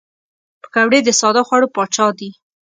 پکورې 0.61 0.99
د 1.03 1.09
ساده 1.19 1.41
خوړو 1.47 1.67
پاچا 1.75 2.07
دي 2.19 2.29